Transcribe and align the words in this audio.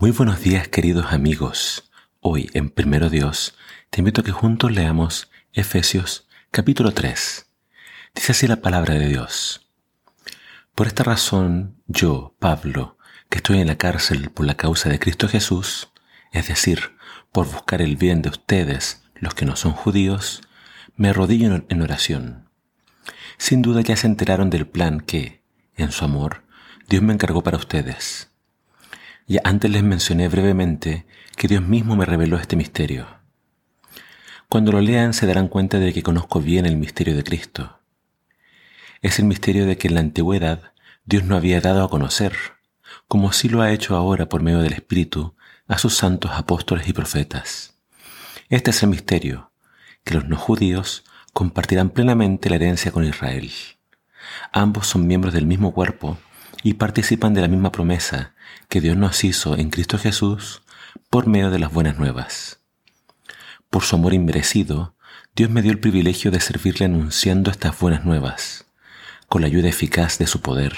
Muy 0.00 0.12
buenos 0.12 0.40
días 0.40 0.66
queridos 0.66 1.12
amigos. 1.12 1.90
Hoy 2.20 2.48
en 2.54 2.70
Primero 2.70 3.10
Dios 3.10 3.54
te 3.90 4.00
invito 4.00 4.22
a 4.22 4.24
que 4.24 4.32
juntos 4.32 4.72
leamos 4.72 5.30
Efesios 5.52 6.26
capítulo 6.50 6.92
3. 6.92 7.50
Dice 8.14 8.32
así 8.32 8.46
la 8.46 8.62
palabra 8.62 8.94
de 8.94 9.08
Dios. 9.08 9.68
Por 10.74 10.86
esta 10.86 11.04
razón 11.04 11.82
yo, 11.86 12.34
Pablo, 12.38 12.96
que 13.28 13.36
estoy 13.36 13.60
en 13.60 13.66
la 13.66 13.76
cárcel 13.76 14.30
por 14.30 14.46
la 14.46 14.56
causa 14.56 14.88
de 14.88 14.98
Cristo 14.98 15.28
Jesús, 15.28 15.92
es 16.32 16.48
decir, 16.48 16.96
por 17.30 17.52
buscar 17.52 17.82
el 17.82 17.98
bien 17.98 18.22
de 18.22 18.30
ustedes, 18.30 19.04
los 19.16 19.34
que 19.34 19.44
no 19.44 19.54
son 19.54 19.72
judíos, 19.72 20.40
me 20.96 21.10
arrodillo 21.10 21.62
en 21.68 21.82
oración. 21.82 22.48
Sin 23.36 23.60
duda 23.60 23.82
ya 23.82 23.96
se 23.96 24.06
enteraron 24.06 24.48
del 24.48 24.66
plan 24.66 25.00
que, 25.00 25.42
en 25.76 25.92
su 25.92 26.06
amor, 26.06 26.44
Dios 26.88 27.02
me 27.02 27.12
encargó 27.12 27.42
para 27.42 27.58
ustedes 27.58 28.30
y 29.30 29.38
antes 29.44 29.70
les 29.70 29.84
mencioné 29.84 30.26
brevemente 30.26 31.06
que 31.36 31.46
Dios 31.46 31.62
mismo 31.62 31.94
me 31.94 32.04
reveló 32.04 32.36
este 32.36 32.56
misterio. 32.56 33.06
Cuando 34.48 34.72
lo 34.72 34.80
lean 34.80 35.14
se 35.14 35.24
darán 35.24 35.46
cuenta 35.46 35.78
de 35.78 35.92
que 35.92 36.02
conozco 36.02 36.40
bien 36.40 36.66
el 36.66 36.76
misterio 36.76 37.14
de 37.14 37.22
Cristo. 37.22 37.78
Es 39.02 39.20
el 39.20 39.26
misterio 39.26 39.66
de 39.66 39.78
que 39.78 39.86
en 39.86 39.94
la 39.94 40.00
antigüedad 40.00 40.72
Dios 41.04 41.22
no 41.22 41.36
había 41.36 41.60
dado 41.60 41.84
a 41.84 41.88
conocer, 41.88 42.32
como 43.06 43.30
sí 43.32 43.48
lo 43.48 43.62
ha 43.62 43.70
hecho 43.70 43.94
ahora 43.94 44.28
por 44.28 44.42
medio 44.42 44.58
del 44.58 44.72
Espíritu 44.72 45.36
a 45.68 45.78
sus 45.78 45.96
santos 45.96 46.32
apóstoles 46.34 46.88
y 46.88 46.92
profetas. 46.92 47.78
Este 48.48 48.72
es 48.72 48.82
el 48.82 48.88
misterio, 48.88 49.52
que 50.02 50.14
los 50.14 50.26
no 50.26 50.36
judíos 50.36 51.04
compartirán 51.32 51.90
plenamente 51.90 52.50
la 52.50 52.56
herencia 52.56 52.90
con 52.90 53.04
Israel. 53.04 53.52
Ambos 54.50 54.88
son 54.88 55.06
miembros 55.06 55.32
del 55.32 55.46
mismo 55.46 55.72
cuerpo 55.72 56.18
y 56.62 56.74
participan 56.74 57.34
de 57.34 57.40
la 57.40 57.48
misma 57.48 57.72
promesa 57.72 58.34
que 58.68 58.80
Dios 58.80 58.96
nos 58.96 59.24
hizo 59.24 59.56
en 59.56 59.70
Cristo 59.70 59.98
Jesús 59.98 60.62
por 61.08 61.26
medio 61.26 61.50
de 61.50 61.58
las 61.58 61.72
buenas 61.72 61.98
nuevas. 61.98 62.60
Por 63.70 63.82
su 63.82 63.96
amor 63.96 64.14
inmerecido, 64.14 64.94
Dios 65.34 65.50
me 65.50 65.62
dio 65.62 65.70
el 65.70 65.78
privilegio 65.78 66.30
de 66.30 66.40
servirle 66.40 66.86
anunciando 66.86 67.50
estas 67.50 67.78
buenas 67.78 68.04
nuevas, 68.04 68.66
con 69.28 69.42
la 69.42 69.46
ayuda 69.46 69.68
eficaz 69.68 70.18
de 70.18 70.26
su 70.26 70.40
poder. 70.40 70.76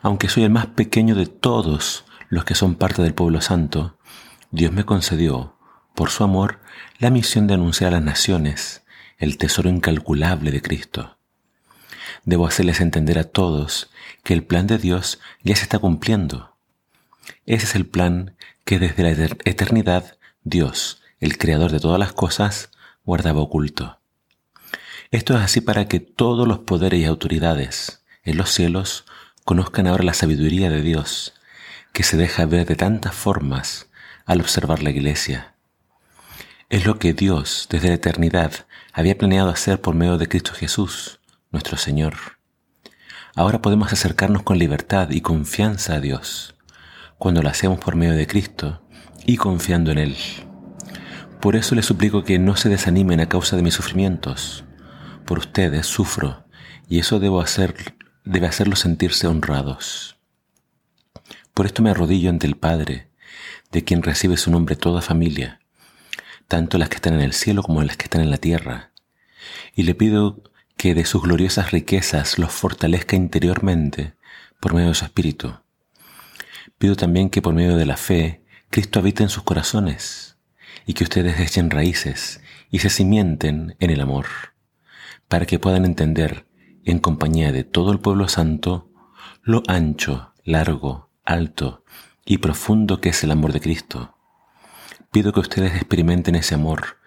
Aunque 0.00 0.28
soy 0.28 0.44
el 0.44 0.50
más 0.50 0.66
pequeño 0.66 1.14
de 1.14 1.26
todos 1.26 2.04
los 2.28 2.44
que 2.44 2.54
son 2.54 2.76
parte 2.76 3.02
del 3.02 3.14
pueblo 3.14 3.40
santo, 3.40 3.98
Dios 4.50 4.72
me 4.72 4.84
concedió, 4.84 5.56
por 5.94 6.10
su 6.10 6.24
amor, 6.24 6.60
la 6.98 7.10
misión 7.10 7.46
de 7.46 7.54
anunciar 7.54 7.88
a 7.88 7.96
las 7.96 8.04
naciones 8.04 8.82
el 9.18 9.38
tesoro 9.38 9.68
incalculable 9.68 10.50
de 10.50 10.62
Cristo. 10.62 11.18
Debo 12.24 12.46
hacerles 12.46 12.80
entender 12.80 13.18
a 13.18 13.24
todos 13.24 13.91
que 14.22 14.34
el 14.34 14.44
plan 14.44 14.66
de 14.66 14.78
Dios 14.78 15.20
ya 15.42 15.56
se 15.56 15.62
está 15.62 15.78
cumpliendo. 15.78 16.56
Ese 17.46 17.66
es 17.66 17.74
el 17.74 17.86
plan 17.86 18.36
que 18.64 18.78
desde 18.78 19.02
la 19.02 19.10
eternidad 19.44 20.16
Dios, 20.44 21.02
el 21.20 21.38
creador 21.38 21.70
de 21.70 21.80
todas 21.80 21.98
las 21.98 22.12
cosas, 22.12 22.70
guardaba 23.04 23.40
oculto. 23.40 23.98
Esto 25.10 25.36
es 25.36 25.42
así 25.42 25.60
para 25.60 25.88
que 25.88 26.00
todos 26.00 26.48
los 26.48 26.60
poderes 26.60 27.00
y 27.00 27.04
autoridades 27.04 28.02
en 28.24 28.36
los 28.36 28.50
cielos 28.50 29.04
conozcan 29.44 29.86
ahora 29.86 30.04
la 30.04 30.14
sabiduría 30.14 30.70
de 30.70 30.82
Dios, 30.82 31.34
que 31.92 32.02
se 32.02 32.16
deja 32.16 32.46
ver 32.46 32.66
de 32.66 32.76
tantas 32.76 33.14
formas 33.14 33.88
al 34.24 34.40
observar 34.40 34.82
la 34.82 34.90
iglesia. 34.90 35.54
Es 36.70 36.86
lo 36.86 36.98
que 36.98 37.12
Dios 37.12 37.66
desde 37.70 37.88
la 37.88 37.94
eternidad 37.94 38.66
había 38.92 39.18
planeado 39.18 39.50
hacer 39.50 39.80
por 39.80 39.94
medio 39.94 40.16
de 40.16 40.28
Cristo 40.28 40.54
Jesús, 40.54 41.20
nuestro 41.50 41.76
Señor. 41.76 42.41
Ahora 43.34 43.62
podemos 43.62 43.92
acercarnos 43.92 44.42
con 44.42 44.58
libertad 44.58 45.08
y 45.10 45.22
confianza 45.22 45.94
a 45.94 46.00
Dios, 46.00 46.54
cuando 47.16 47.42
lo 47.42 47.48
hacemos 47.48 47.78
por 47.78 47.96
medio 47.96 48.12
de 48.12 48.26
Cristo 48.26 48.82
y 49.24 49.38
confiando 49.38 49.90
en 49.90 49.98
Él. 49.98 50.16
Por 51.40 51.56
eso 51.56 51.74
les 51.74 51.86
suplico 51.86 52.24
que 52.24 52.38
no 52.38 52.56
se 52.56 52.68
desanimen 52.68 53.20
a 53.20 53.30
causa 53.30 53.56
de 53.56 53.62
mis 53.62 53.72
sufrimientos. 53.72 54.64
Por 55.24 55.38
ustedes 55.38 55.86
sufro 55.86 56.44
y 56.88 56.98
eso 56.98 57.20
debe 57.20 58.46
hacerlos 58.46 58.78
sentirse 58.80 59.26
honrados. 59.26 60.18
Por 61.54 61.64
esto 61.64 61.82
me 61.82 61.90
arrodillo 61.90 62.28
ante 62.28 62.46
el 62.46 62.56
Padre, 62.56 63.08
de 63.70 63.82
quien 63.82 64.02
recibe 64.02 64.36
su 64.36 64.50
nombre 64.50 64.76
toda 64.76 65.00
familia, 65.00 65.60
tanto 66.48 66.76
las 66.76 66.90
que 66.90 66.96
están 66.96 67.14
en 67.14 67.22
el 67.22 67.32
cielo 67.32 67.62
como 67.62 67.82
las 67.82 67.96
que 67.96 68.04
están 68.04 68.20
en 68.20 68.30
la 68.30 68.36
tierra, 68.36 68.92
y 69.74 69.84
le 69.84 69.94
pido 69.94 70.42
que 70.82 70.96
de 70.96 71.04
sus 71.04 71.22
gloriosas 71.22 71.70
riquezas 71.70 72.40
los 72.40 72.50
fortalezca 72.50 73.14
interiormente 73.14 74.16
por 74.58 74.74
medio 74.74 74.88
de 74.88 74.96
su 74.96 75.04
Espíritu. 75.04 75.54
Pido 76.76 76.96
también 76.96 77.30
que 77.30 77.40
por 77.40 77.54
medio 77.54 77.76
de 77.76 77.86
la 77.86 77.96
fe 77.96 78.42
Cristo 78.68 78.98
habite 78.98 79.22
en 79.22 79.28
sus 79.28 79.44
corazones 79.44 80.38
y 80.84 80.94
que 80.94 81.04
ustedes 81.04 81.38
echen 81.38 81.70
raíces 81.70 82.40
y 82.68 82.80
se 82.80 82.90
cimienten 82.90 83.76
en 83.78 83.90
el 83.90 84.00
amor, 84.00 84.26
para 85.28 85.46
que 85.46 85.60
puedan 85.60 85.84
entender, 85.84 86.48
en 86.84 86.98
compañía 86.98 87.52
de 87.52 87.62
todo 87.62 87.92
el 87.92 88.00
pueblo 88.00 88.26
santo, 88.26 88.90
lo 89.40 89.62
ancho, 89.68 90.32
largo, 90.42 91.10
alto 91.24 91.84
y 92.24 92.38
profundo 92.38 93.00
que 93.00 93.10
es 93.10 93.22
el 93.22 93.30
amor 93.30 93.52
de 93.52 93.60
Cristo. 93.60 94.18
Pido 95.12 95.32
que 95.32 95.38
ustedes 95.38 95.76
experimenten 95.76 96.34
ese 96.34 96.56
amor 96.56 96.98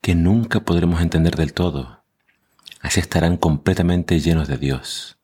que 0.00 0.16
nunca 0.16 0.64
podremos 0.64 1.00
entender 1.00 1.36
del 1.36 1.52
todo 1.52 2.01
así 2.82 3.00
estarán 3.00 3.38
completamente 3.38 4.20
llenos 4.20 4.48
de 4.48 4.58
Dios. 4.58 5.16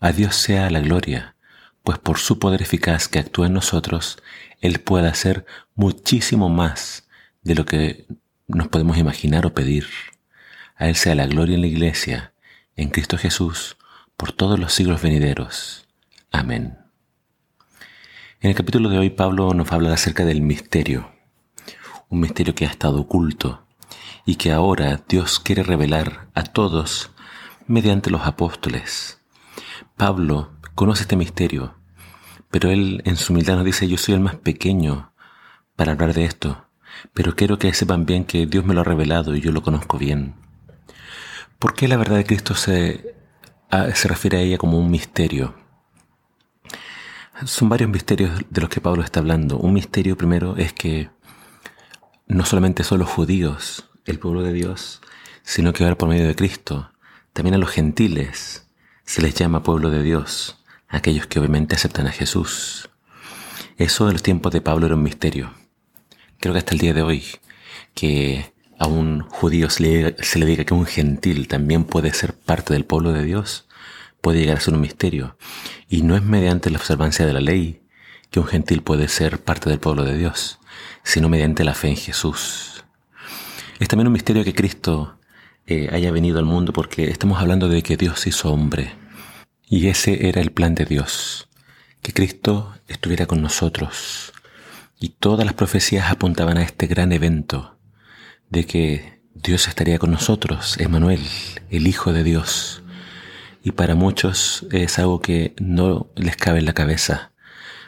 A 0.00 0.10
Dios 0.10 0.34
sea 0.34 0.70
la 0.70 0.80
gloria, 0.80 1.36
pues 1.84 1.98
por 1.98 2.18
su 2.18 2.38
poder 2.38 2.62
eficaz 2.62 3.08
que 3.08 3.18
actúa 3.18 3.46
en 3.46 3.52
nosotros, 3.52 4.20
Él 4.60 4.80
puede 4.80 5.08
hacer 5.08 5.46
muchísimo 5.74 6.48
más 6.48 7.08
de 7.42 7.54
lo 7.54 7.64
que 7.64 8.06
nos 8.48 8.68
podemos 8.68 8.98
imaginar 8.98 9.46
o 9.46 9.54
pedir. 9.54 9.86
A 10.76 10.88
Él 10.88 10.96
sea 10.96 11.14
la 11.14 11.26
gloria 11.26 11.54
en 11.54 11.60
la 11.60 11.66
iglesia, 11.66 12.32
en 12.74 12.88
Cristo 12.88 13.18
Jesús, 13.18 13.76
por 14.16 14.32
todos 14.32 14.58
los 14.58 14.72
siglos 14.72 15.02
venideros. 15.02 15.86
Amén. 16.30 16.78
En 18.40 18.50
el 18.50 18.56
capítulo 18.56 18.88
de 18.88 18.98
hoy 18.98 19.10
Pablo 19.10 19.52
nos 19.52 19.70
habla 19.72 19.92
acerca 19.92 20.24
del 20.24 20.40
misterio, 20.40 21.12
un 22.08 22.20
misterio 22.20 22.54
que 22.54 22.66
ha 22.66 22.70
estado 22.70 23.00
oculto, 23.00 23.66
y 24.28 24.36
que 24.36 24.52
ahora 24.52 25.00
Dios 25.08 25.40
quiere 25.40 25.62
revelar 25.62 26.28
a 26.34 26.42
todos 26.42 27.12
mediante 27.66 28.10
los 28.10 28.26
apóstoles. 28.26 29.22
Pablo 29.96 30.50
conoce 30.74 31.04
este 31.04 31.16
misterio, 31.16 31.76
pero 32.50 32.70
él 32.70 33.00
en 33.06 33.16
su 33.16 33.32
humildad 33.32 33.56
nos 33.56 33.64
dice, 33.64 33.88
yo 33.88 33.96
soy 33.96 34.12
el 34.12 34.20
más 34.20 34.34
pequeño 34.34 35.14
para 35.76 35.92
hablar 35.92 36.12
de 36.12 36.26
esto, 36.26 36.66
pero 37.14 37.36
quiero 37.36 37.58
que 37.58 37.72
sepan 37.72 38.04
bien 38.04 38.26
que 38.26 38.44
Dios 38.44 38.66
me 38.66 38.74
lo 38.74 38.82
ha 38.82 38.84
revelado 38.84 39.34
y 39.34 39.40
yo 39.40 39.50
lo 39.50 39.62
conozco 39.62 39.96
bien. 39.96 40.34
¿Por 41.58 41.72
qué 41.72 41.88
la 41.88 41.96
verdad 41.96 42.16
de 42.16 42.26
Cristo 42.26 42.54
se, 42.54 43.16
se 43.94 44.08
refiere 44.08 44.36
a 44.36 44.40
ella 44.42 44.58
como 44.58 44.78
un 44.78 44.90
misterio? 44.90 45.54
Son 47.46 47.70
varios 47.70 47.88
misterios 47.88 48.42
de 48.50 48.60
los 48.60 48.68
que 48.68 48.82
Pablo 48.82 49.02
está 49.02 49.20
hablando. 49.20 49.56
Un 49.56 49.72
misterio 49.72 50.18
primero 50.18 50.58
es 50.58 50.74
que 50.74 51.08
no 52.26 52.44
solamente 52.44 52.84
son 52.84 52.98
los 52.98 53.08
judíos 53.08 53.87
el 54.08 54.18
pueblo 54.18 54.42
de 54.42 54.52
Dios, 54.52 55.00
sino 55.42 55.72
que 55.72 55.84
ahora 55.84 55.98
por 55.98 56.08
medio 56.08 56.26
de 56.26 56.34
Cristo, 56.34 56.90
también 57.32 57.54
a 57.54 57.58
los 57.58 57.70
gentiles 57.70 58.66
se 59.04 59.22
les 59.22 59.34
llama 59.34 59.62
pueblo 59.62 59.90
de 59.90 60.02
Dios, 60.02 60.58
aquellos 60.88 61.26
que 61.26 61.38
obviamente 61.38 61.74
aceptan 61.74 62.06
a 62.06 62.12
Jesús. 62.12 62.90
Eso 63.76 64.06
en 64.06 64.14
los 64.14 64.22
tiempos 64.22 64.52
de 64.52 64.60
Pablo 64.60 64.86
era 64.86 64.96
un 64.96 65.02
misterio. 65.02 65.52
Creo 66.40 66.52
que 66.52 66.58
hasta 66.58 66.74
el 66.74 66.80
día 66.80 66.94
de 66.94 67.02
hoy, 67.02 67.24
que 67.94 68.52
a 68.78 68.86
un 68.86 69.20
judío 69.20 69.70
se 69.70 69.82
le, 69.82 70.46
diga 70.46 70.64
que 70.64 70.74
un 70.74 70.86
gentil 70.86 71.48
también 71.48 71.84
puede 71.84 72.12
ser 72.12 72.34
parte 72.34 72.72
del 72.72 72.84
pueblo 72.84 73.12
de 73.12 73.24
Dios, 73.24 73.68
puede 74.20 74.40
llegar 74.40 74.56
a 74.56 74.60
ser 74.60 74.74
un 74.74 74.80
misterio. 74.80 75.36
Y 75.88 76.02
no 76.02 76.16
es 76.16 76.22
mediante 76.22 76.70
la 76.70 76.78
observancia 76.78 77.26
de 77.26 77.32
la 77.32 77.40
ley 77.40 77.82
que 78.30 78.40
un 78.40 78.46
gentil 78.46 78.82
puede 78.82 79.08
ser 79.08 79.40
parte 79.40 79.70
del 79.70 79.80
pueblo 79.80 80.04
de 80.04 80.16
Dios, 80.16 80.58
sino 81.02 81.28
mediante 81.28 81.64
la 81.64 81.74
fe 81.74 81.88
en 81.88 81.96
Jesús. 81.96 82.77
Es 83.78 83.86
también 83.86 84.08
un 84.08 84.12
misterio 84.12 84.42
que 84.42 84.54
Cristo 84.54 85.18
eh, 85.66 85.88
haya 85.92 86.10
venido 86.10 86.40
al 86.40 86.44
mundo 86.44 86.72
porque 86.72 87.04
estamos 87.10 87.40
hablando 87.40 87.68
de 87.68 87.82
que 87.82 87.96
Dios 87.96 88.26
hizo 88.26 88.52
hombre. 88.52 88.92
Y 89.68 89.86
ese 89.86 90.28
era 90.28 90.40
el 90.40 90.50
plan 90.50 90.74
de 90.74 90.84
Dios, 90.84 91.48
que 92.02 92.12
Cristo 92.12 92.74
estuviera 92.88 93.26
con 93.26 93.40
nosotros. 93.40 94.32
Y 94.98 95.10
todas 95.10 95.46
las 95.46 95.54
profecías 95.54 96.10
apuntaban 96.10 96.58
a 96.58 96.62
este 96.62 96.88
gran 96.88 97.12
evento, 97.12 97.78
de 98.50 98.64
que 98.64 99.20
Dios 99.34 99.68
estaría 99.68 100.00
con 100.00 100.10
nosotros, 100.10 100.76
Emanuel, 100.80 101.20
el 101.70 101.86
Hijo 101.86 102.12
de 102.12 102.24
Dios. 102.24 102.82
Y 103.62 103.72
para 103.72 103.94
muchos 103.94 104.66
es 104.72 104.98
algo 104.98 105.20
que 105.20 105.54
no 105.60 106.10
les 106.16 106.36
cabe 106.36 106.58
en 106.58 106.64
la 106.64 106.72
cabeza. 106.72 107.30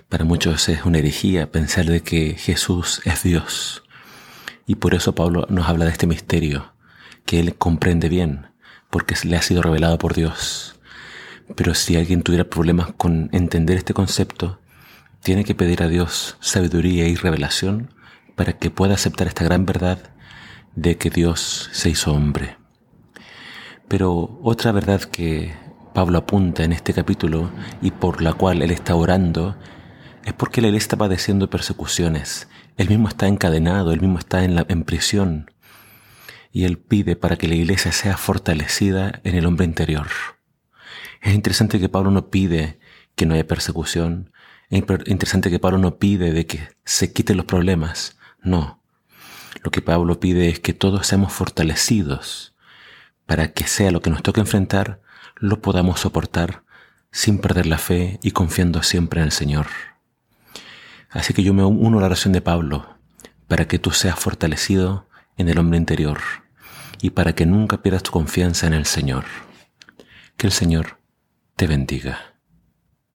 Para 0.09 0.25
muchos 0.25 0.69
es 0.69 0.85
una 0.85 0.99
herejía 0.99 1.51
pensar 1.51 1.87
de 1.87 2.03
que 2.03 2.35
Jesús 2.35 3.01
es 3.05 3.25
Dios. 3.25 3.83
Y 4.71 4.77
por 4.77 4.95
eso 4.95 5.17
Pablo 5.17 5.47
nos 5.49 5.69
habla 5.69 5.87
de 5.87 5.91
este 5.91 6.07
misterio, 6.07 6.75
que 7.27 7.41
él 7.41 7.57
comprende 7.57 8.09
bien, 8.09 8.47
porque 8.89 9.17
le 9.25 9.37
ha 9.37 9.43
sido 9.43 9.63
revelado 9.63 9.99
por 9.99 10.15
Dios. 10.15 10.79
Pero 11.57 11.75
si 11.75 11.97
alguien 11.97 12.23
tuviera 12.23 12.45
problemas 12.45 12.93
con 12.97 13.31
entender 13.33 13.77
este 13.77 13.95
concepto, 13.95 14.61
tiene 15.25 15.43
que 15.43 15.57
pedir 15.57 15.83
a 15.83 15.89
Dios 15.89 16.37
sabiduría 16.39 17.09
y 17.09 17.17
revelación 17.17 17.93
para 18.37 18.53
que 18.53 18.71
pueda 18.71 18.95
aceptar 18.95 19.27
esta 19.27 19.43
gran 19.43 19.67
verdad 19.67 19.99
de 20.77 20.97
que 20.99 21.11
Dios 21.11 21.69
se 21.73 21.91
hizo 21.91 22.13
hombre. 22.13 22.57
Pero 23.89 24.39
otra 24.41 24.71
verdad 24.71 25.01
que 25.01 25.53
Pablo 25.95 26.19
apunta 26.19 26.63
en 26.63 26.73
este 26.73 26.95
capítulo 26.95 27.51
y 27.83 27.91
por 27.91 28.23
la 28.23 28.35
cual 28.35 28.63
él 28.63 28.71
está 28.71 28.95
orando 28.95 29.57
es 30.25 30.33
porque 30.33 30.61
él 30.61 30.75
está 30.75 30.97
padeciendo 30.97 31.51
persecuciones. 31.51 32.49
Él 32.77 32.89
mismo 32.89 33.09
está 33.09 33.27
encadenado, 33.27 33.93
él 33.93 34.01
mismo 34.01 34.19
está 34.19 34.45
en, 34.45 34.55
la, 34.55 34.67
en 34.69 34.85
prisión. 34.85 35.51
Y 36.53 36.65
él 36.65 36.79
pide 36.79 37.17
para 37.17 37.37
que 37.37 37.49
la 37.49 37.55
iglesia 37.55 37.93
sea 37.93 38.17
fortalecida 38.17 39.21
en 39.25 39.35
el 39.37 39.47
hombre 39.47 39.65
interior. 39.65 40.09
Es 41.23 41.35
interesante 41.35 41.79
que 41.79 41.89
Pablo 41.89 42.11
no 42.11 42.31
pide 42.31 42.81
que 43.15 43.27
no 43.27 43.35
haya 43.35 43.47
persecución. 43.47 44.33
Es 44.69 44.83
interesante 45.07 45.51
que 45.51 45.59
Pablo 45.59 45.79
no 45.79 45.99
pide 45.99 46.33
de 46.33 46.47
que 46.47 46.69
se 46.85 47.13
quiten 47.13 47.37
los 47.37 47.47
problemas. 47.47 48.17
No. 48.43 48.83
Lo 49.63 49.71
que 49.71 49.83
Pablo 49.83 50.21
pide 50.21 50.49
es 50.49 50.61
que 50.61 50.73
todos 50.73 51.07
seamos 51.07 51.33
fortalecidos 51.33 52.51
para 53.31 53.53
que 53.53 53.69
sea 53.69 53.93
lo 53.93 54.03
que 54.03 54.11
nos 54.11 54.25
toque 54.25 54.41
enfrentar, 54.41 55.01
lo 55.37 55.63
podamos 55.63 56.01
soportar 56.01 56.65
sin 57.13 57.39
perder 57.39 57.67
la 57.67 57.79
fe 57.79 58.19
y 58.25 58.33
confiando 58.33 58.83
siempre 58.83 59.21
en 59.21 59.27
el 59.27 59.31
Señor. 59.31 59.67
Así 61.11 61.35
que 61.35 61.43
yo 61.43 61.53
me 61.53 61.65
uno 61.65 61.99
a 61.99 62.01
la 62.01 62.07
oración 62.07 62.33
de 62.33 62.41
Pablo 62.41 62.87
para 63.49 63.67
que 63.67 63.79
tú 63.79 63.91
seas 63.91 64.19
fortalecido 64.19 65.09
en 65.37 65.49
el 65.49 65.59
hombre 65.59 65.79
interior 65.79 66.21
y 67.01 67.11
para 67.11 67.35
que 67.35 67.47
nunca 67.47 67.83
pierdas 67.83 68.03
tu 68.05 68.13
confianza 68.13 68.67
en 68.67 68.75
el 68.75 68.87
Señor. 68.87 69.25
Que 70.37 70.47
el 70.47 70.53
Señor 70.53 70.99
te 71.57 71.67
bendiga. 71.67 72.35